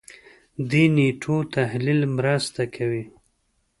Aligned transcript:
دې 0.69 0.83
نېټو 0.95 1.35
تحلیل 1.55 2.01
مرسته 2.17 2.61
کوي. 2.75 3.03